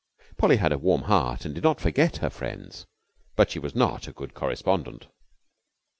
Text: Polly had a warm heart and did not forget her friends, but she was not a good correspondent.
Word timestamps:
Polly 0.35 0.57
had 0.57 0.71
a 0.71 0.79
warm 0.79 1.03
heart 1.03 1.45
and 1.45 1.53
did 1.53 1.63
not 1.63 1.79
forget 1.79 2.17
her 2.25 2.31
friends, 2.31 2.87
but 3.35 3.51
she 3.51 3.59
was 3.59 3.75
not 3.75 4.07
a 4.07 4.11
good 4.11 4.33
correspondent. 4.33 5.05